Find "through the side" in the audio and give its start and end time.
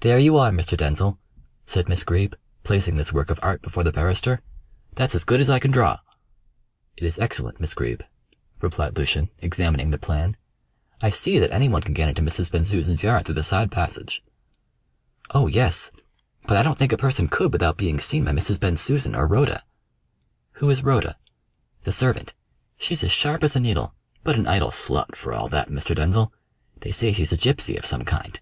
13.24-13.72